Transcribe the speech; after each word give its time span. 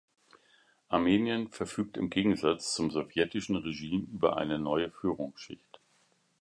Armenien 0.89 1.49
verfügt 1.49 1.95
im 1.95 2.09
Gegensatz 2.09 2.73
zum 2.73 2.89
sowjetischen 2.89 3.55
Regime 3.55 4.01
über 4.11 4.35
eine 4.35 4.57
neue 4.57 4.89
Führungsschicht. 4.89 5.79